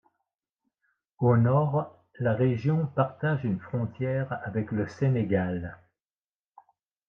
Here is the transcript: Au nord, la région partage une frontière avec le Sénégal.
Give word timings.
Au 1.19 1.37
nord, 1.37 1.95
la 2.17 2.33
région 2.33 2.87
partage 2.87 3.45
une 3.45 3.59
frontière 3.59 4.41
avec 4.43 4.71
le 4.71 4.87
Sénégal. 4.87 5.77